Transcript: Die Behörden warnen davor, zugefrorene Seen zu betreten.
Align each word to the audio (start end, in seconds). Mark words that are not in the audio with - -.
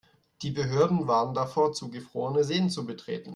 Die 0.41 0.49
Behörden 0.49 1.07
warnen 1.07 1.35
davor, 1.35 1.73
zugefrorene 1.73 2.43
Seen 2.43 2.71
zu 2.71 2.87
betreten. 2.87 3.29